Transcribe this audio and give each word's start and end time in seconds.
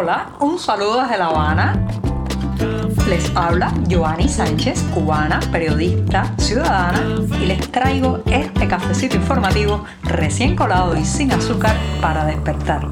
Hola, 0.00 0.30
un 0.38 0.60
saludo 0.60 1.02
desde 1.02 1.18
La 1.18 1.26
Habana. 1.26 1.88
Les 3.08 3.34
habla 3.34 3.74
Joanny 3.90 4.28
Sánchez, 4.28 4.80
cubana, 4.94 5.40
periodista, 5.50 6.32
ciudadana, 6.38 7.02
y 7.40 7.46
les 7.46 7.68
traigo 7.72 8.22
este 8.26 8.68
cafecito 8.68 9.16
informativo 9.16 9.84
recién 10.04 10.54
colado 10.54 10.96
y 10.96 11.04
sin 11.04 11.32
azúcar 11.32 11.76
para 12.00 12.24
despertar. 12.26 12.86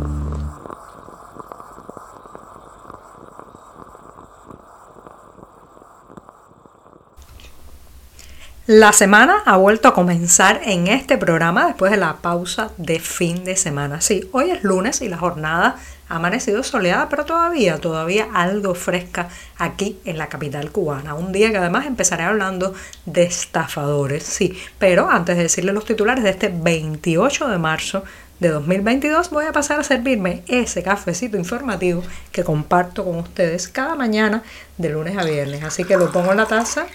La 8.67 8.93
semana 8.93 9.45
ha 9.47 9.57
vuelto 9.59 9.87
a 9.87 9.95
comenzar 9.95 10.61
en 10.65 10.89
este 10.89 11.17
programa 11.17 11.67
después 11.67 11.93
de 11.93 11.99
la 11.99 12.17
pausa 12.17 12.73
de 12.79 12.99
fin 12.99 13.45
de 13.45 13.55
semana. 13.55 14.01
Sí, 14.01 14.29
hoy 14.33 14.51
es 14.51 14.65
lunes 14.65 15.03
y 15.03 15.09
la 15.09 15.19
jornada 15.19 15.77
amanecido 16.09 16.63
soleada, 16.63 17.09
pero 17.09 17.25
todavía, 17.25 17.79
todavía 17.79 18.29
algo 18.33 18.75
fresca 18.75 19.29
aquí 19.59 19.99
en 20.05 20.19
la 20.19 20.29
capital 20.29 20.71
cubana. 20.71 21.15
Un 21.15 21.33
día 21.33 21.51
que 21.51 21.59
además 21.59 21.87
empezaré 21.87 22.25
hablando 22.25 22.75
de 23.07 23.25
estafadores, 23.25 24.23
sí. 24.23 24.59
Pero 24.79 25.11
antes 25.11 25.37
de 25.37 25.45
decirle 25.45 25.73
los 25.73 25.85
titulares 25.85 26.25
de 26.25 26.31
este 26.31 26.49
28 26.49 27.49
de 27.49 27.59
marzo 27.59 28.05
de 28.39 28.49
2022 28.49 29.31
voy 29.31 29.47
a 29.47 29.53
pasar 29.53 29.81
a 29.81 29.83
servirme 29.83 30.43
ese 30.47 30.83
cafecito 30.83 31.39
informativo 31.39 32.03
que 32.33 32.45
comparto 32.45 33.05
con 33.05 33.17
ustedes 33.17 33.67
cada 33.67 33.95
mañana 33.95 34.43
de 34.77 34.91
lunes 34.91 35.17
a 35.17 35.25
viernes. 35.25 35.65
Así 35.65 35.85
que 35.85 35.97
lo 35.97 36.13
pongo 36.13 36.33
en 36.33 36.39
la 36.39 36.47
taza 36.47 36.87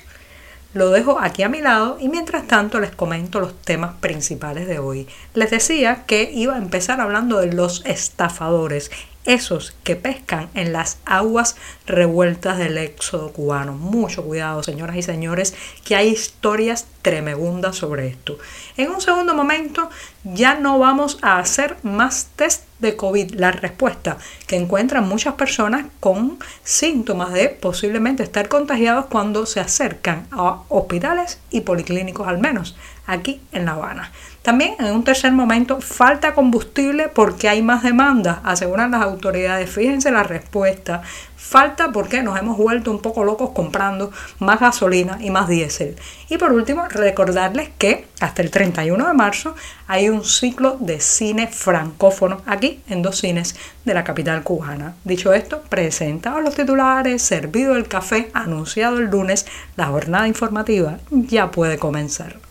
lo 0.74 0.90
dejo 0.90 1.20
aquí 1.20 1.44
a 1.44 1.50
mi 1.50 1.62
lado 1.62 1.98
y 2.00 2.08
mientras 2.08 2.48
tanto 2.48 2.80
les 2.80 2.92
comento 2.92 3.40
los 3.40 3.60
temas 3.62 3.96
principales 4.00 4.68
de 4.68 4.80
hoy. 4.80 5.08
Les 5.34 5.52
decía 5.52 6.04
que 6.06 6.30
iba 6.34 6.56
a 6.56 6.60
empezar 6.60 7.02
hablando 7.02 7.40
de 7.40 7.52
los 7.52 7.86
estafadores, 7.86 8.92
esos 9.24 9.76
que 9.84 9.96
pescan 9.96 10.50
en 10.56 10.74
las 10.74 10.98
aguas 11.06 11.56
revueltas 11.86 12.58
del 12.58 12.78
éxodo 12.78 13.32
cubano. 13.32 13.74
Mucho 13.74 14.24
cuidado, 14.24 14.64
señoras 14.64 14.96
y 14.96 15.04
señores, 15.04 15.54
que 15.84 15.96
hay 15.96 16.10
historias 16.10 16.88
tremendas 17.02 17.76
sobre 17.76 18.08
esto. 18.08 18.38
En 18.78 18.90
un 18.90 19.02
segundo 19.02 19.36
momento 19.36 19.90
ya 20.24 20.56
no 20.56 20.80
vamos 20.80 21.20
a 21.22 21.38
hacer 21.38 21.78
más 21.84 22.30
test 22.36 22.64
de 22.82 22.96
COVID. 22.96 23.36
La 23.36 23.52
respuesta 23.52 24.18
que 24.48 24.58
encuentran 24.58 25.08
muchas 25.08 25.36
personas 25.36 25.86
con 26.00 26.40
síntomas 26.64 27.32
de 27.34 27.50
posiblemente 27.50 28.24
estar 28.24 28.50
contagiados 28.50 29.06
cuando 29.06 29.46
se 29.46 29.60
acercan 29.60 30.28
a 30.32 30.64
hospitales 30.70 31.40
y 31.50 31.62
policlínicos 31.62 32.28
al 32.28 32.40
menos 32.40 32.76
aquí 33.12 33.42
en 33.52 33.66
La 33.66 33.74
Habana. 33.74 34.12
También 34.42 34.74
en 34.80 34.88
un 34.88 35.04
tercer 35.04 35.32
momento 35.34 35.82
falta 35.82 36.34
combustible 36.34 37.10
porque 37.10 37.48
hay 37.48 37.62
más 37.62 37.84
demanda, 37.84 38.42
aseguran 38.44 38.90
las 38.90 39.04
autoridades. 39.04 39.70
Fíjense 39.70 40.10
la 40.10 40.24
respuesta. 40.24 41.04
Falta 41.36 41.92
porque 41.92 42.24
nos 42.24 42.40
hemos 42.40 42.58
vuelto 42.58 42.90
un 42.90 43.02
poco 43.02 43.24
locos 43.24 43.52
comprando 43.52 44.12
más 44.40 44.60
gasolina 44.60 45.20
y 45.22 45.30
más 45.30 45.48
diésel. 45.48 45.96
Y 46.30 46.38
por 46.38 46.54
último, 46.54 46.88
recordarles 46.88 47.70
que 47.78 48.08
hasta 48.20 48.42
el 48.42 48.50
31 48.50 49.08
de 49.08 49.14
marzo 49.14 49.56
hay 49.88 50.10
un 50.10 50.24
ciclo 50.24 50.78
de 50.80 51.02
cine 51.02 51.48
francófono 51.48 52.42
aquí 52.48 52.82
en 52.88 53.04
dos 53.04 53.20
cines 53.20 53.56
de 53.86 53.94
la 53.94 54.04
capital 54.04 54.42
cubana. 54.42 54.96
Dicho 55.04 55.34
esto, 55.34 55.62
presentados 55.70 56.42
los 56.42 56.56
titulares, 56.56 57.22
servido 57.22 57.76
el 57.76 57.88
café, 57.88 58.32
anunciado 58.34 58.98
el 58.98 59.06
lunes, 59.06 59.46
la 59.76 59.88
jornada 59.88 60.28
informativa 60.28 60.98
ya 61.12 61.52
puede 61.52 61.78
comenzar. 61.78 62.51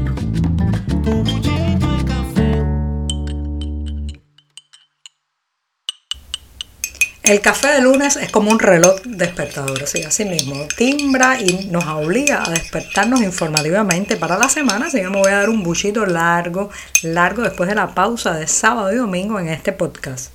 El 7.23 7.39
café 7.39 7.67
de 7.67 7.81
lunes 7.81 8.15
es 8.15 8.31
como 8.31 8.49
un 8.49 8.57
reloj 8.57 8.99
despertador, 9.05 9.83
así, 9.83 10.01
así 10.01 10.25
mismo, 10.25 10.55
timbra 10.75 11.39
y 11.39 11.67
nos 11.67 11.85
obliga 11.85 12.43
a 12.43 12.49
despertarnos 12.49 13.21
informativamente 13.21 14.17
para 14.17 14.39
la 14.39 14.49
semana, 14.49 14.87
así 14.87 15.01
que 15.01 15.09
me 15.09 15.19
voy 15.19 15.31
a 15.31 15.37
dar 15.37 15.49
un 15.51 15.61
buchito 15.61 16.03
largo, 16.07 16.71
largo 17.03 17.43
después 17.43 17.69
de 17.69 17.75
la 17.75 17.93
pausa 17.93 18.33
de 18.33 18.47
sábado 18.47 18.91
y 18.91 18.95
domingo 18.95 19.39
en 19.39 19.49
este 19.49 19.71
podcast. 19.71 20.31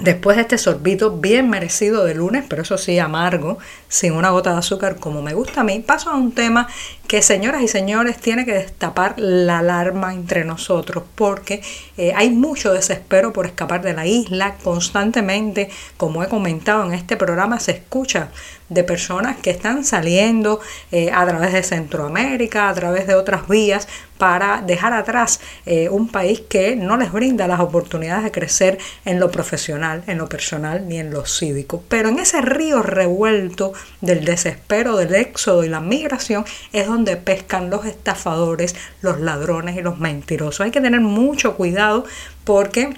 Después 0.00 0.36
de 0.36 0.42
este 0.42 0.58
sorbito 0.58 1.10
bien 1.10 1.50
merecido 1.50 2.04
de 2.04 2.14
lunes, 2.14 2.44
pero 2.48 2.62
eso 2.62 2.78
sí 2.78 3.00
amargo, 3.00 3.58
sin 3.88 4.12
una 4.12 4.30
gota 4.30 4.52
de 4.52 4.58
azúcar 4.58 4.96
como 4.96 5.22
me 5.22 5.34
gusta 5.34 5.62
a 5.62 5.64
mí, 5.64 5.80
paso 5.80 6.10
a 6.10 6.14
un 6.14 6.32
tema 6.32 6.68
que 7.06 7.22
señoras 7.22 7.62
y 7.62 7.68
señores 7.68 8.18
tiene 8.18 8.44
que 8.44 8.52
destapar 8.52 9.14
la 9.18 9.58
alarma 9.58 10.12
entre 10.12 10.44
nosotros 10.44 11.04
porque 11.14 11.62
eh, 11.96 12.12
hay 12.14 12.30
mucho 12.30 12.72
desespero 12.72 13.32
por 13.32 13.46
escapar 13.46 13.82
de 13.82 13.94
la 13.94 14.06
isla. 14.06 14.56
Constantemente, 14.62 15.70
como 15.96 16.22
he 16.22 16.28
comentado 16.28 16.84
en 16.84 16.92
este 16.92 17.16
programa, 17.16 17.60
se 17.60 17.72
escucha 17.72 18.30
de 18.68 18.82
personas 18.82 19.36
que 19.36 19.50
están 19.50 19.84
saliendo 19.84 20.60
eh, 20.90 21.10
a 21.12 21.24
través 21.26 21.52
de 21.52 21.62
Centroamérica, 21.62 22.68
a 22.68 22.74
través 22.74 23.06
de 23.06 23.14
otras 23.14 23.46
vías, 23.48 23.86
para 24.18 24.62
dejar 24.62 24.92
atrás 24.92 25.40
eh, 25.66 25.88
un 25.88 26.08
país 26.08 26.40
que 26.48 26.74
no 26.74 26.96
les 26.96 27.12
brinda 27.12 27.46
las 27.46 27.60
oportunidades 27.60 28.24
de 28.24 28.32
crecer 28.32 28.78
en 29.04 29.20
lo 29.20 29.30
profesional, 29.30 30.02
en 30.06 30.18
lo 30.18 30.28
personal 30.28 30.88
ni 30.88 30.98
en 30.98 31.10
lo 31.10 31.26
cívico. 31.26 31.82
Pero 31.88 32.08
en 32.08 32.18
ese 32.18 32.40
río 32.40 32.82
revuelto 32.82 33.72
del 34.00 34.24
desespero, 34.24 34.96
del 34.96 35.14
éxodo 35.14 35.64
y 35.64 35.68
la 35.68 35.80
migración 35.80 36.44
es 36.72 36.86
donde 36.86 36.95
pescan 37.16 37.70
los 37.70 37.84
estafadores, 37.84 38.74
los 39.02 39.20
ladrones 39.20 39.76
y 39.76 39.82
los 39.82 39.98
mentirosos. 39.98 40.62
Hay 40.62 40.70
que 40.70 40.80
tener 40.80 41.00
mucho 41.00 41.56
cuidado 41.56 42.04
porque 42.44 42.96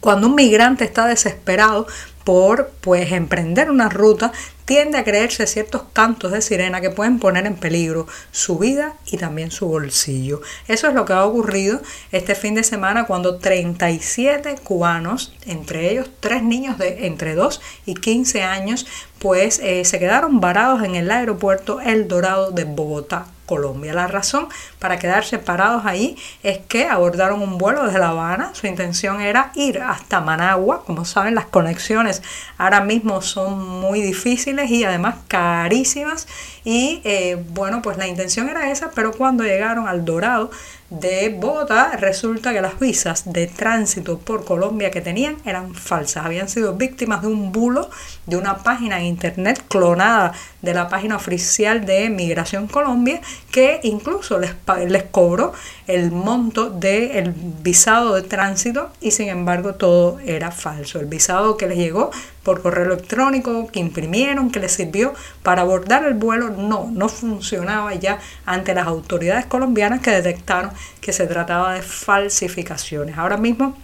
cuando 0.00 0.28
un 0.28 0.34
migrante 0.34 0.84
está 0.84 1.06
desesperado 1.06 1.86
por 2.26 2.72
pues 2.80 3.12
emprender 3.12 3.70
una 3.70 3.88
ruta 3.88 4.32
tiende 4.64 4.98
a 4.98 5.04
creerse 5.04 5.46
ciertos 5.46 5.82
cantos 5.92 6.32
de 6.32 6.42
sirena 6.42 6.80
que 6.80 6.90
pueden 6.90 7.20
poner 7.20 7.46
en 7.46 7.54
peligro 7.54 8.08
su 8.32 8.58
vida 8.58 8.94
y 9.06 9.16
también 9.16 9.52
su 9.52 9.68
bolsillo. 9.68 10.42
Eso 10.66 10.88
es 10.88 10.94
lo 10.94 11.04
que 11.04 11.12
ha 11.12 11.24
ocurrido 11.24 11.80
este 12.10 12.34
fin 12.34 12.56
de 12.56 12.64
semana 12.64 13.06
cuando 13.06 13.38
37 13.38 14.56
cubanos, 14.64 15.36
entre 15.46 15.92
ellos 15.92 16.10
tres 16.18 16.42
niños 16.42 16.78
de 16.78 17.06
entre 17.06 17.36
2 17.36 17.60
y 17.86 17.94
15 17.94 18.42
años, 18.42 18.88
pues 19.20 19.60
eh, 19.62 19.84
se 19.84 20.00
quedaron 20.00 20.40
varados 20.40 20.82
en 20.82 20.96
el 20.96 21.12
aeropuerto 21.12 21.80
El 21.80 22.08
Dorado 22.08 22.50
de 22.50 22.64
Bogotá, 22.64 23.28
Colombia. 23.46 23.94
La 23.94 24.08
razón 24.08 24.48
para 24.78 24.98
quedarse 24.98 25.38
parados 25.38 25.86
ahí 25.86 26.16
es 26.42 26.58
que 26.58 26.86
abordaron 26.86 27.42
un 27.42 27.58
vuelo 27.58 27.84
desde 27.84 27.98
La 27.98 28.10
Habana. 28.10 28.50
Su 28.54 28.66
intención 28.66 29.20
era 29.20 29.52
ir 29.54 29.80
hasta 29.80 30.20
Managua. 30.20 30.84
Como 30.84 31.04
saben, 31.04 31.34
las 31.34 31.46
conexiones 31.46 32.22
ahora 32.58 32.80
mismo 32.80 33.22
son 33.22 33.80
muy 33.80 34.00
difíciles 34.00 34.70
y 34.70 34.84
además 34.84 35.16
carísimas. 35.28 36.26
Y 36.64 37.00
eh, 37.04 37.42
bueno, 37.50 37.82
pues 37.82 37.96
la 37.96 38.06
intención 38.06 38.48
era 38.48 38.70
esa, 38.70 38.90
pero 38.90 39.12
cuando 39.12 39.44
llegaron 39.44 39.88
al 39.88 40.04
Dorado, 40.04 40.50
de 40.90 41.30
Bogotá, 41.30 41.96
resulta 41.96 42.52
que 42.52 42.60
las 42.60 42.78
visas 42.78 43.32
de 43.32 43.48
tránsito 43.48 44.20
por 44.20 44.44
Colombia 44.44 44.92
que 44.92 45.00
tenían 45.00 45.36
eran 45.44 45.74
falsas. 45.74 46.24
Habían 46.24 46.48
sido 46.48 46.74
víctimas 46.74 47.22
de 47.22 47.28
un 47.28 47.50
bulo 47.50 47.90
de 48.26 48.36
una 48.36 48.58
página 48.58 49.00
en 49.00 49.06
internet 49.06 49.64
clonada 49.68 50.32
de 50.62 50.74
la 50.74 50.88
página 50.88 51.16
oficial 51.16 51.84
de 51.86 52.08
Migración 52.08 52.68
Colombia 52.68 53.20
que 53.50 53.80
incluso 53.82 54.38
les, 54.38 54.54
les 54.78 55.04
cobró 55.04 55.52
el 55.86 56.10
monto 56.10 56.70
del 56.70 57.32
visado 57.62 58.14
de 58.14 58.22
tránsito 58.22 58.90
y 59.00 59.10
sin 59.12 59.28
embargo 59.28 59.74
todo 59.74 60.18
era 60.20 60.50
falso. 60.50 61.00
El 61.00 61.06
visado 61.06 61.56
que 61.56 61.66
les 61.66 61.78
llegó 61.78 62.10
por 62.42 62.62
correo 62.62 62.86
electrónico, 62.86 63.68
que 63.68 63.80
imprimieron, 63.80 64.50
que 64.50 64.60
les 64.60 64.72
sirvió 64.72 65.14
para 65.42 65.62
abordar 65.62 66.04
el 66.04 66.14
vuelo, 66.14 66.50
no, 66.50 66.88
no 66.92 67.08
funcionaba 67.08 67.94
ya 67.94 68.18
ante 68.44 68.74
las 68.74 68.86
autoridades 68.86 69.46
colombianas 69.46 70.00
que 70.00 70.10
detectaron 70.10 70.70
que 71.00 71.12
se 71.12 71.26
trataba 71.26 71.74
de 71.74 71.82
falsificaciones. 71.82 73.18
Ahora 73.18 73.36
mismo 73.36 73.76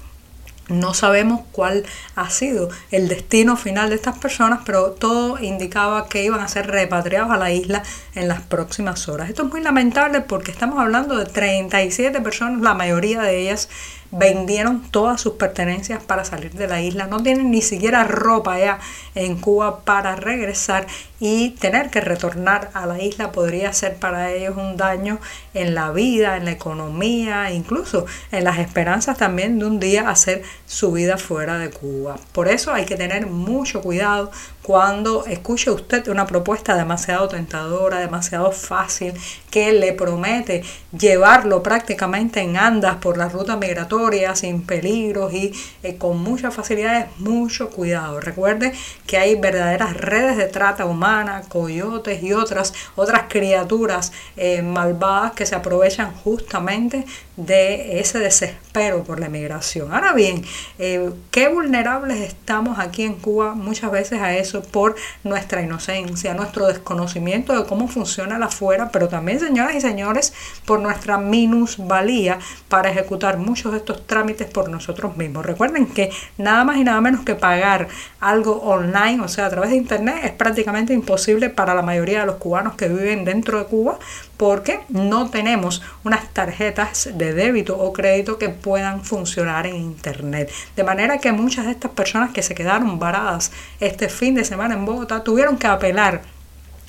no 0.68 0.94
sabemos 0.94 1.42
cuál 1.52 1.84
ha 2.14 2.30
sido 2.30 2.70
el 2.90 3.08
destino 3.08 3.56
final 3.56 3.90
de 3.90 3.96
estas 3.96 4.18
personas, 4.18 4.60
pero 4.64 4.92
todo 4.92 5.38
indicaba 5.42 6.08
que 6.08 6.24
iban 6.24 6.40
a 6.40 6.48
ser 6.48 6.68
repatriados 6.68 7.30
a 7.30 7.36
la 7.36 7.50
isla 7.50 7.82
en 8.14 8.28
las 8.28 8.40
próximas 8.40 9.08
horas. 9.08 9.28
Esto 9.28 9.44
es 9.44 9.50
muy 9.50 9.60
lamentable 9.60 10.20
porque 10.20 10.50
estamos 10.50 10.78
hablando 10.78 11.16
de 11.16 11.26
37 11.26 12.20
personas, 12.20 12.60
la 12.62 12.74
mayoría 12.74 13.22
de 13.22 13.40
ellas 13.40 13.68
vendieron 14.12 14.82
todas 14.90 15.20
sus 15.20 15.34
pertenencias 15.34 16.02
para 16.02 16.24
salir 16.24 16.52
de 16.52 16.68
la 16.68 16.82
isla, 16.82 17.06
no 17.06 17.22
tienen 17.22 17.50
ni 17.50 17.62
siquiera 17.62 18.04
ropa 18.04 18.58
ya 18.58 18.78
en 19.14 19.38
Cuba 19.38 19.80
para 19.80 20.16
regresar 20.16 20.86
y 21.18 21.50
tener 21.50 21.88
que 21.88 22.00
retornar 22.00 22.70
a 22.74 22.84
la 22.84 23.00
isla 23.00 23.32
podría 23.32 23.72
ser 23.72 23.96
para 23.96 24.30
ellos 24.30 24.56
un 24.56 24.76
daño 24.76 25.18
en 25.54 25.74
la 25.74 25.90
vida, 25.92 26.36
en 26.36 26.44
la 26.44 26.50
economía, 26.50 27.50
incluso 27.52 28.06
en 28.30 28.44
las 28.44 28.58
esperanzas 28.58 29.16
también 29.16 29.58
de 29.58 29.64
un 29.64 29.80
día 29.80 30.10
hacer 30.10 30.42
su 30.66 30.92
vida 30.92 31.16
fuera 31.16 31.58
de 31.58 31.70
Cuba. 31.70 32.16
Por 32.32 32.48
eso 32.48 32.72
hay 32.72 32.84
que 32.84 32.96
tener 32.96 33.26
mucho 33.26 33.80
cuidado 33.80 34.30
cuando 34.62 35.26
escuche 35.26 35.70
usted 35.70 36.06
una 36.08 36.26
propuesta 36.26 36.76
demasiado 36.76 37.28
tentadora, 37.28 37.98
demasiado 37.98 38.52
fácil, 38.52 39.12
que 39.50 39.72
le 39.72 39.92
promete 39.92 40.62
llevarlo 40.96 41.62
prácticamente 41.62 42.40
en 42.40 42.56
andas 42.56 42.96
por 42.96 43.16
la 43.16 43.28
ruta 43.28 43.56
migratoria 43.56 44.34
sin 44.36 44.62
peligros 44.62 45.32
y 45.34 45.52
eh, 45.82 45.96
con 45.96 46.18
muchas 46.22 46.54
facilidades, 46.54 47.06
mucho 47.18 47.70
cuidado. 47.70 48.20
Recuerde 48.20 48.72
que 49.06 49.18
hay 49.18 49.34
verdaderas 49.34 49.96
redes 49.96 50.36
de 50.36 50.46
trata 50.46 50.86
humana, 50.86 51.42
coyotes 51.48 52.22
y 52.22 52.32
otras, 52.32 52.72
otras 52.94 53.24
criaturas 53.28 54.12
eh, 54.36 54.62
malvadas 54.62 55.32
que 55.32 55.46
se 55.46 55.56
aprovechan 55.56 56.12
justamente 56.14 57.04
de 57.36 57.98
ese 58.00 58.18
desespero 58.18 59.04
por 59.04 59.18
la 59.18 59.28
migración. 59.28 59.92
Ahora 59.92 60.12
bien, 60.12 60.44
eh, 60.78 61.10
qué 61.30 61.48
vulnerables 61.48 62.20
estamos 62.20 62.78
aquí 62.78 63.02
en 63.02 63.14
Cuba 63.14 63.54
muchas 63.54 63.90
veces 63.90 64.20
a 64.20 64.36
eso 64.36 64.51
por 64.60 64.94
nuestra 65.24 65.62
inocencia, 65.62 66.34
nuestro 66.34 66.66
desconocimiento 66.66 67.56
de 67.56 67.66
cómo 67.66 67.88
funciona 67.88 68.38
la 68.38 68.46
afuera, 68.46 68.90
pero 68.92 69.08
también, 69.08 69.40
señoras 69.40 69.74
y 69.74 69.80
señores, 69.80 70.32
por 70.66 70.80
nuestra 70.80 71.18
minusvalía 71.18 72.38
para 72.68 72.90
ejecutar 72.90 73.38
muchos 73.38 73.72
de 73.72 73.78
estos 73.78 74.06
trámites 74.06 74.48
por 74.48 74.68
nosotros 74.68 75.16
mismos. 75.16 75.46
Recuerden 75.46 75.86
que 75.86 76.10
nada 76.38 76.64
más 76.64 76.76
y 76.76 76.84
nada 76.84 77.00
menos 77.00 77.24
que 77.24 77.34
pagar 77.34 77.88
algo 78.20 78.62
online, 78.62 79.22
o 79.22 79.28
sea, 79.28 79.46
a 79.46 79.50
través 79.50 79.70
de 79.70 79.76
internet, 79.76 80.16
es 80.24 80.32
prácticamente 80.32 80.92
imposible 80.92 81.50
para 81.50 81.74
la 81.74 81.82
mayoría 81.82 82.20
de 82.20 82.26
los 82.26 82.36
cubanos 82.36 82.74
que 82.74 82.88
viven 82.88 83.24
dentro 83.24 83.58
de 83.58 83.64
Cuba 83.64 83.98
porque 84.42 84.80
no 84.88 85.30
tenemos 85.30 85.82
unas 86.02 86.28
tarjetas 86.30 87.10
de 87.14 87.32
débito 87.32 87.78
o 87.78 87.92
crédito 87.92 88.38
que 88.38 88.48
puedan 88.48 89.04
funcionar 89.04 89.68
en 89.68 89.76
Internet. 89.76 90.50
De 90.74 90.82
manera 90.82 91.18
que 91.18 91.30
muchas 91.30 91.66
de 91.66 91.70
estas 91.70 91.92
personas 91.92 92.32
que 92.32 92.42
se 92.42 92.52
quedaron 92.52 92.98
varadas 92.98 93.52
este 93.78 94.08
fin 94.08 94.34
de 94.34 94.44
semana 94.44 94.74
en 94.74 94.84
Bogotá 94.84 95.22
tuvieron 95.22 95.58
que 95.58 95.68
apelar 95.68 96.22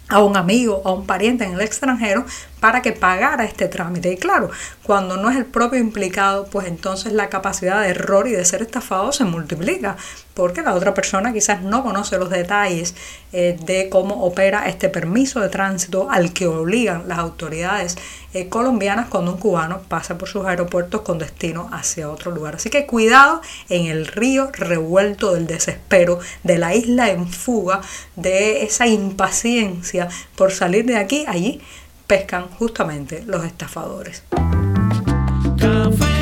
a 0.09 0.23
un 0.23 0.35
amigo 0.35 0.81
a 0.83 0.93
un 0.93 1.05
pariente 1.05 1.43
en 1.43 1.53
el 1.53 1.61
extranjero 1.61 2.25
para 2.63 2.81
que 2.81 2.93
pagara 2.93 3.43
este 3.43 3.67
trámite. 3.67 4.13
Y 4.13 4.15
claro, 4.15 4.49
cuando 4.83 5.17
no 5.17 5.29
es 5.29 5.35
el 5.35 5.45
propio 5.45 5.79
implicado, 5.81 6.45
pues 6.45 6.65
entonces 6.65 7.11
la 7.11 7.27
capacidad 7.27 7.81
de 7.81 7.89
error 7.89 8.25
y 8.25 8.31
de 8.31 8.45
ser 8.45 8.61
estafado 8.61 9.11
se 9.11 9.25
multiplica, 9.25 9.97
porque 10.33 10.61
la 10.61 10.73
otra 10.73 10.93
persona 10.93 11.33
quizás 11.33 11.61
no 11.61 11.83
conoce 11.83 12.17
los 12.17 12.29
detalles 12.29 12.95
eh, 13.33 13.59
de 13.65 13.89
cómo 13.89 14.23
opera 14.23 14.69
este 14.69 14.87
permiso 14.87 15.41
de 15.41 15.49
tránsito 15.49 16.09
al 16.09 16.31
que 16.31 16.47
obligan 16.47 17.09
las 17.09 17.19
autoridades 17.19 17.97
eh, 18.33 18.47
colombianas 18.47 19.09
cuando 19.09 19.33
un 19.33 19.39
cubano 19.39 19.81
pasa 19.81 20.17
por 20.17 20.29
sus 20.29 20.45
aeropuertos 20.45 21.01
con 21.01 21.19
destino 21.19 21.69
hacia 21.73 22.09
otro 22.09 22.31
lugar. 22.31 22.55
Así 22.55 22.69
que 22.69 22.85
cuidado 22.85 23.41
en 23.67 23.87
el 23.87 24.07
río 24.07 24.49
revuelto 24.53 25.33
del 25.33 25.47
desespero, 25.47 26.19
de 26.43 26.57
la 26.59 26.73
isla 26.73 27.09
en 27.09 27.27
fuga, 27.27 27.81
de 28.15 28.63
esa 28.63 28.87
impaciencia 28.87 30.07
por 30.37 30.53
salir 30.53 30.85
de 30.85 30.95
aquí, 30.95 31.25
allí 31.27 31.61
pescan 32.07 32.47
justamente 32.49 33.23
los 33.25 33.43
estafadores. 33.45 34.23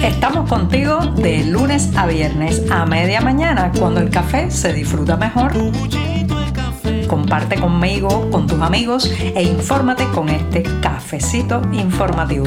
Estamos 0.04 0.50
contigo 0.50 1.00
de 1.18 1.44
lunes 1.46 1.90
a 1.96 2.08
viernes 2.08 2.64
a 2.72 2.86
media 2.86 3.22
mañana 3.22 3.72
cuando 3.78 4.00
el 4.00 4.10
café 4.10 4.50
se 4.52 4.74
disfruta 4.74 5.18
mejor. 5.18 5.54
Comparte 7.08 7.60
conmigo, 7.60 8.30
con 8.32 8.48
tus 8.48 8.60
amigos 8.62 9.12
e 9.20 9.44
infórmate 9.44 10.06
con 10.14 10.30
este 10.30 10.64
cafecito 10.82 11.62
informativo. 11.74 12.46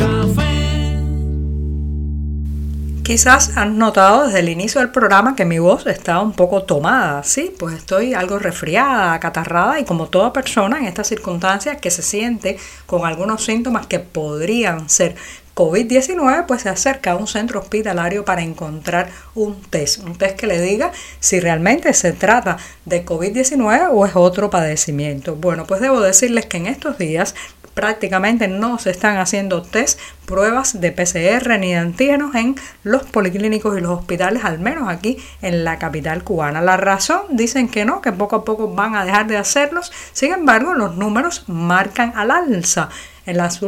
Quizás 3.05 3.59
han 3.59 3.77
notado 3.77 4.25
desde 4.25 4.39
el 4.39 4.49
inicio 4.49 4.81
del 4.81 4.89
programa 4.89 5.37
que 5.37 5.45
mi 5.45 5.59
voz 5.59 5.87
está 5.87 6.21
un 6.21 6.33
poco 6.33 6.63
tomada, 6.63 7.23
sí, 7.23 7.55
pues 7.59 7.77
estoy 7.77 8.15
algo 8.15 8.39
resfriada, 8.39 9.13
acatarrada 9.13 9.79
y 9.79 9.85
como 9.85 10.09
toda 10.09 10.33
persona 10.33 10.79
en 10.79 10.87
estas 10.87 11.09
circunstancias 11.09 11.77
que 11.83 11.91
se 11.91 12.01
siente 12.01 12.57
con 12.87 13.05
algunos 13.05 13.45
síntomas 13.45 13.87
que 13.87 14.01
podrían 14.01 14.89
ser 14.89 15.17
COVID-19, 15.55 16.47
pues 16.47 16.63
se 16.63 16.71
acerca 16.71 17.13
a 17.13 17.17
un 17.17 17.27
centro 17.27 17.61
hospitalario 17.61 18.25
para 18.25 18.41
encontrar 18.41 19.11
un 19.35 19.61
test, 19.61 20.03
un 20.03 20.17
test 20.17 20.39
que 20.39 20.47
le 20.47 20.59
diga 20.63 20.91
si 21.21 21.41
realmente 21.41 21.93
se 21.93 22.13
trata 22.13 22.57
de 22.87 23.05
COVID-19 23.05 23.91
o 23.93 24.07
es 24.07 24.17
otro 24.17 24.49
padecimiento. 24.49 25.37
Bueno, 25.37 25.67
pues 25.67 25.83
debo 25.83 26.01
decirles 26.01 26.47
que 26.47 26.57
en 26.57 26.69
estos 26.69 26.97
días 26.97 27.35
prácticamente 27.75 28.49
no 28.49 28.79
se 28.79 28.91
están 28.91 29.19
haciendo 29.19 29.63
test, 29.63 29.99
pruebas 30.27 30.81
de 30.81 30.93
PCR 30.93 31.59
ni 31.59 31.73
de 31.73 31.77
antígenos 31.77 32.35
en 32.35 32.57
los 32.83 33.03
policlínicos 33.03 33.77
y 33.77 33.81
los 33.81 33.99
hospitales, 33.99 34.45
al 34.45 34.59
menos 34.59 34.89
aquí 34.89 35.19
en 35.43 35.65
la 35.65 35.79
capital 35.79 36.25
cubana. 36.25 36.63
La 36.63 36.77
razón 36.77 37.23
dicen 37.31 37.69
que 37.69 37.85
no, 37.85 38.01
que 38.01 38.13
poco 38.13 38.37
a 38.37 38.45
poco 38.45 38.69
van 38.69 38.95
a 38.95 39.05
dejar 39.05 39.27
de 39.27 39.37
hacerlos, 39.37 39.93
sin 40.13 40.33
embargo 40.33 40.75
los 40.75 40.97
números 40.97 41.45
marcan 41.49 42.13
al 42.17 42.31
alza. 42.31 42.89
En, 43.27 43.39
los 43.39 43.63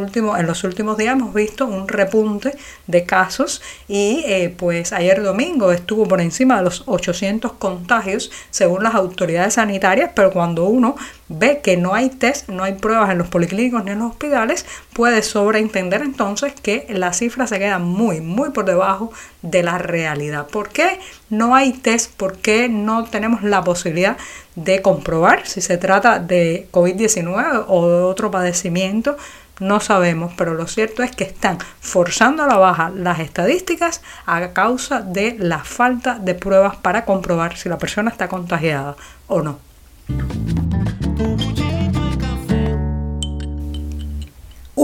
últimos 0.63 0.97
días 0.97 1.13
hemos 1.13 1.33
visto 1.33 1.65
un 1.65 1.87
repunte 1.87 2.55
de 2.85 3.05
casos 3.05 3.61
y 3.87 4.23
eh, 4.27 4.53
pues 4.55 4.93
ayer 4.93 5.23
domingo 5.23 5.71
estuvo 5.71 6.07
por 6.07 6.21
encima 6.21 6.57
de 6.57 6.63
los 6.63 6.83
800 6.85 7.53
contagios 7.53 8.31
según 8.51 8.83
las 8.83 8.93
autoridades 8.93 9.55
sanitarias, 9.55 10.11
pero 10.13 10.31
cuando 10.31 10.65
uno 10.65 10.95
ve 11.29 11.61
que 11.61 11.77
no 11.77 11.93
hay 11.93 12.09
test, 12.09 12.49
no 12.49 12.63
hay 12.63 12.73
pruebas 12.73 13.09
en 13.09 13.17
los 13.17 13.27
policlínicos 13.27 13.83
ni 13.83 13.91
en 13.91 13.99
los 13.99 14.11
hospitales, 14.11 14.65
puede 14.93 15.21
sobreentender 15.21 16.01
entonces 16.01 16.53
que 16.53 16.85
la 16.89 17.13
cifra 17.13 17.47
se 17.47 17.59
queda 17.59 17.79
muy, 17.79 18.21
muy 18.21 18.51
por 18.51 18.65
debajo 18.65 19.11
de 19.41 19.63
la 19.63 19.77
realidad. 19.77 20.47
¿Por 20.47 20.69
qué 20.69 20.99
no 21.29 21.55
hay 21.55 21.73
test? 21.73 22.13
¿Por 22.15 22.37
qué 22.37 22.69
no 22.69 23.05
tenemos 23.05 23.43
la 23.43 23.63
posibilidad 23.63 24.17
de 24.55 24.81
comprobar 24.81 25.45
si 25.45 25.61
se 25.61 25.77
trata 25.77 26.19
de 26.19 26.67
COVID-19 26.71 27.65
o 27.67 27.89
de 27.89 28.03
otro 28.03 28.31
padecimiento? 28.31 29.17
No 29.59 29.79
sabemos, 29.79 30.33
pero 30.37 30.53
lo 30.53 30.67
cierto 30.67 31.01
es 31.01 31.15
que 31.15 31.23
están 31.23 31.57
forzando 31.79 32.43
a 32.43 32.47
la 32.47 32.57
baja 32.57 32.91
las 32.95 33.19
estadísticas 33.19 34.03
a 34.27 34.53
causa 34.53 35.01
de 35.01 35.35
la 35.39 35.59
falta 35.59 36.19
de 36.19 36.35
pruebas 36.35 36.75
para 36.75 37.05
comprobar 37.05 37.57
si 37.57 37.67
la 37.67 37.79
persona 37.79 38.11
está 38.11 38.27
contagiada 38.27 38.95
o 39.27 39.41
no. 39.41 39.59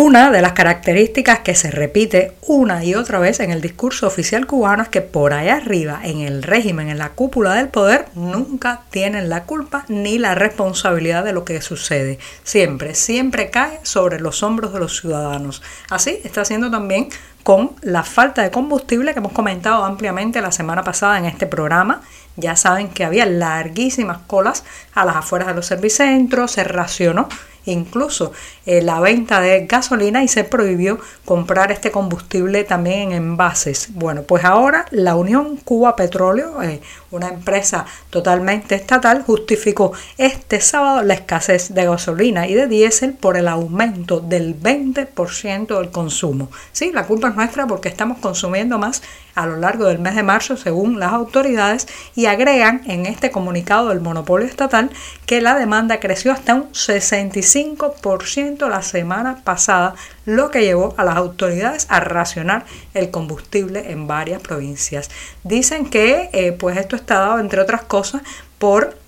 Una 0.05 0.31
de 0.31 0.41
las 0.41 0.51
características 0.51 1.39
que 1.39 1.55
se 1.55 1.71
repite 1.71 2.33
una 2.41 2.83
y 2.83 2.93
otra 2.93 3.19
vez 3.19 3.39
en 3.39 3.51
el 3.51 3.61
discurso 3.61 4.05
oficial 4.05 4.45
cubano 4.45 4.83
es 4.83 4.89
que 4.89 4.99
por 4.99 5.31
allá 5.31 5.55
arriba, 5.55 6.01
en 6.03 6.19
el 6.19 6.43
régimen, 6.43 6.89
en 6.89 6.97
la 6.97 7.11
cúpula 7.11 7.53
del 7.53 7.69
poder, 7.69 8.07
nunca 8.13 8.81
tienen 8.89 9.29
la 9.29 9.45
culpa 9.45 9.85
ni 9.87 10.19
la 10.19 10.35
responsabilidad 10.35 11.23
de 11.23 11.31
lo 11.31 11.45
que 11.45 11.61
sucede. 11.61 12.19
Siempre, 12.43 12.95
siempre 12.95 13.49
cae 13.49 13.79
sobre 13.83 14.19
los 14.19 14.43
hombros 14.43 14.73
de 14.73 14.79
los 14.79 14.99
ciudadanos. 14.99 15.63
Así 15.89 16.19
está 16.25 16.41
haciendo 16.41 16.69
también 16.69 17.07
con 17.43 17.71
la 17.81 18.03
falta 18.03 18.41
de 18.41 18.51
combustible 18.51 19.13
que 19.13 19.19
hemos 19.19 19.31
comentado 19.31 19.85
ampliamente 19.85 20.41
la 20.41 20.51
semana 20.51 20.83
pasada 20.83 21.17
en 21.17 21.23
este 21.23 21.47
programa. 21.47 22.01
Ya 22.35 22.57
saben 22.57 22.89
que 22.89 23.05
había 23.05 23.25
larguísimas 23.25 24.17
colas 24.27 24.65
a 24.93 25.05
las 25.05 25.15
afueras 25.15 25.47
de 25.47 25.53
los 25.53 25.65
servicentros, 25.65 26.51
se 26.51 26.65
racionó 26.65 27.29
incluso 27.65 28.31
eh, 28.65 28.81
la 28.81 28.99
venta 28.99 29.41
de 29.41 29.65
gasolina 29.65 30.23
y 30.23 30.27
se 30.27 30.43
prohibió 30.43 30.99
comprar 31.25 31.71
este 31.71 31.91
combustible 31.91 32.63
también 32.63 33.11
en 33.11 33.11
envases. 33.11 33.89
Bueno, 33.93 34.23
pues 34.23 34.43
ahora 34.45 34.85
la 34.91 35.15
Unión 35.15 35.57
Cuba 35.57 35.95
Petróleo, 35.95 36.61
eh, 36.61 36.81
una 37.11 37.29
empresa 37.29 37.85
totalmente 38.09 38.75
estatal, 38.75 39.23
justificó 39.23 39.93
este 40.17 40.61
sábado 40.61 41.03
la 41.03 41.13
escasez 41.13 41.73
de 41.73 41.85
gasolina 41.85 42.47
y 42.47 42.53
de 42.53 42.67
diésel 42.67 43.13
por 43.13 43.37
el 43.37 43.47
aumento 43.47 44.19
del 44.19 44.59
20% 44.59 45.79
del 45.79 45.91
consumo. 45.91 46.49
Sí, 46.71 46.91
la 46.91 47.05
culpa 47.05 47.29
es 47.29 47.35
nuestra 47.35 47.67
porque 47.67 47.89
estamos 47.89 48.17
consumiendo 48.19 48.77
más 48.77 49.01
a 49.35 49.45
lo 49.45 49.57
largo 49.57 49.85
del 49.85 49.99
mes 49.99 50.15
de 50.15 50.23
marzo 50.23 50.57
según 50.57 50.99
las 50.99 51.13
autoridades 51.13 51.87
y 52.15 52.25
agregan 52.25 52.81
en 52.85 53.05
este 53.05 53.31
comunicado 53.31 53.89
del 53.89 54.01
monopolio 54.01 54.47
estatal 54.47 54.89
que 55.25 55.41
la 55.41 55.55
demanda 55.55 55.99
creció 55.99 56.31
hasta 56.31 56.55
un 56.55 56.71
65% 56.71 58.69
la 58.69 58.81
semana 58.81 59.41
pasada, 59.43 59.95
lo 60.25 60.51
que 60.51 60.61
llevó 60.61 60.93
a 60.97 61.03
las 61.03 61.15
autoridades 61.15 61.87
a 61.89 61.99
racionar 61.99 62.65
el 62.93 63.11
combustible 63.11 63.91
en 63.91 64.07
varias 64.07 64.41
provincias. 64.41 65.09
Dicen 65.43 65.89
que 65.89 66.29
eh, 66.33 66.51
pues 66.51 66.77
esto 66.77 66.95
está 66.95 67.19
dado 67.19 67.39
entre 67.39 67.61
otras 67.61 67.83
cosas 67.83 68.21
por 68.57 69.02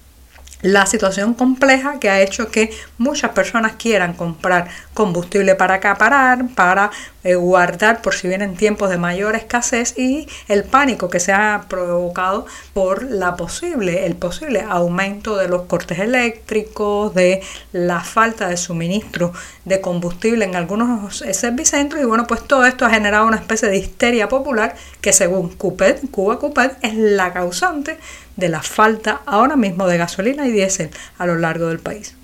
la 0.62 0.86
situación 0.86 1.34
compleja 1.34 2.00
que 2.00 2.10
ha 2.10 2.22
hecho 2.22 2.50
que 2.50 2.72
muchas 2.98 3.32
personas 3.32 3.74
quieran 3.74 4.14
comprar 4.14 4.68
combustible 4.94 5.56
para 5.56 5.76
acaparar, 5.76 6.48
para 6.56 6.92
eh, 7.24 7.36
guardar 7.36 8.02
por 8.02 8.14
si 8.14 8.28
vienen 8.28 8.56
tiempos 8.56 8.90
de 8.90 8.98
mayor 8.98 9.36
escasez 9.36 9.98
y 9.98 10.28
el 10.48 10.64
pánico 10.64 11.10
que 11.10 11.20
se 11.20 11.34
ha 11.34 11.66
provocado 11.68 12.46
por 12.74 13.04
la 13.04 13.36
posible, 13.36 14.06
el 14.06 14.16
posible 14.16 14.66
aumento 14.68 15.36
de 15.38 15.48
los 15.48 15.64
cortes 15.64 16.00
eléctricos, 16.00 17.14
de 17.14 17.42
la 17.72 18.02
falta 18.02 18.48
de 18.48 18.58
suministro 18.58 19.34
de 19.66 19.82
combustible 19.82 20.46
en 20.46 20.56
algunos 20.56 21.24
servicentros. 21.32 22.02
Y 22.02 22.06
bueno, 22.06 22.28
pues 22.28 22.42
todo 22.44 22.66
esto 22.66 22.86
ha 22.86 22.90
generado 22.90 23.26
una 23.26 23.38
especie 23.38 23.70
de 23.70 23.78
histeria 23.78 24.30
popular 24.30 24.76
que 25.02 25.14
según 25.14 25.50
Cupet, 25.50 26.10
Cuba 26.12 26.40
Cupet 26.40 26.78
es 26.82 26.96
la 26.96 27.34
causante 27.34 27.98
de 28.36 28.50
la 28.50 28.62
falta 28.62 29.22
ahora 29.26 29.56
mismo 29.56 29.88
de 29.88 29.98
gasolina 29.98 30.46
y 30.46 30.52
a 31.18 31.26
lo 31.26 31.36
largo 31.36 31.68
del 31.68 31.80
país. 31.80 32.16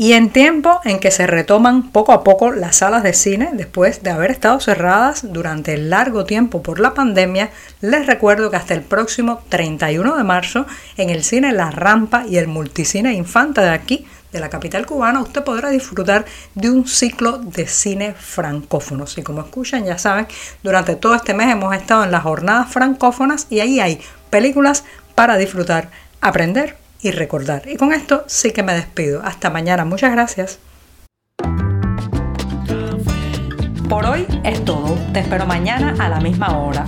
Y 0.00 0.12
en 0.12 0.30
tiempo 0.30 0.80
en 0.84 1.00
que 1.00 1.10
se 1.10 1.26
retoman 1.26 1.90
poco 1.90 2.12
a 2.12 2.22
poco 2.22 2.52
las 2.52 2.76
salas 2.76 3.02
de 3.02 3.12
cine 3.12 3.50
después 3.52 4.04
de 4.04 4.10
haber 4.10 4.30
estado 4.30 4.60
cerradas 4.60 5.32
durante 5.32 5.76
largo 5.76 6.24
tiempo 6.24 6.62
por 6.62 6.78
la 6.78 6.94
pandemia, 6.94 7.50
les 7.80 8.06
recuerdo 8.06 8.48
que 8.48 8.56
hasta 8.56 8.74
el 8.74 8.82
próximo 8.82 9.42
31 9.48 10.16
de 10.16 10.22
marzo 10.22 10.66
en 10.96 11.10
el 11.10 11.24
cine 11.24 11.52
La 11.52 11.72
Rampa 11.72 12.24
y 12.28 12.36
el 12.36 12.46
Multicine 12.46 13.12
Infanta 13.12 13.62
de 13.62 13.70
aquí 13.70 14.06
de 14.30 14.38
la 14.38 14.50
capital 14.50 14.86
cubana, 14.86 15.20
usted 15.20 15.42
podrá 15.42 15.70
disfrutar 15.70 16.24
de 16.54 16.70
un 16.70 16.86
ciclo 16.86 17.38
de 17.38 17.66
cine 17.66 18.14
francófonos. 18.14 19.18
Y 19.18 19.22
como 19.22 19.40
escuchan, 19.40 19.84
ya 19.84 19.98
saben, 19.98 20.28
durante 20.62 20.94
todo 20.94 21.16
este 21.16 21.34
mes 21.34 21.50
hemos 21.50 21.74
estado 21.74 22.04
en 22.04 22.12
las 22.12 22.22
jornadas 22.22 22.70
francófonas 22.70 23.48
y 23.50 23.58
ahí 23.60 23.80
hay 23.80 24.00
películas 24.30 24.84
para 25.14 25.36
disfrutar, 25.36 25.90
aprender 26.20 26.76
y 27.00 27.10
recordar. 27.10 27.68
Y 27.68 27.76
con 27.76 27.92
esto 27.92 28.24
sí 28.26 28.52
que 28.52 28.62
me 28.62 28.74
despido. 28.74 29.22
Hasta 29.22 29.50
mañana. 29.50 29.84
Muchas 29.84 30.12
gracias. 30.12 30.58
Por 33.88 34.04
hoy 34.04 34.26
es 34.44 34.64
todo. 34.64 34.98
Te 35.14 35.20
espero 35.20 35.46
mañana 35.46 35.94
a 35.98 36.08
la 36.08 36.20
misma 36.20 36.58
hora. 36.58 36.84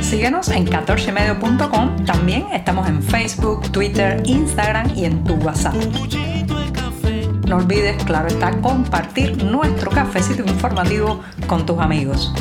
Síguenos 0.00 0.48
en 0.48 0.66
14medio.com. 0.66 2.04
También 2.04 2.46
estamos 2.52 2.88
en 2.88 3.02
Facebook, 3.02 3.70
Twitter, 3.70 4.20
Instagram 4.24 4.92
y 4.96 5.04
en 5.04 5.22
tu 5.22 5.34
WhatsApp. 5.34 5.76
No 7.46 7.58
olvides, 7.58 8.02
claro 8.04 8.28
está, 8.28 8.50
compartir 8.60 9.44
nuestro 9.44 9.90
cafecito 9.90 10.42
informativo 10.42 11.20
con 11.46 11.64
tus 11.66 11.78
amigos. 11.78 12.32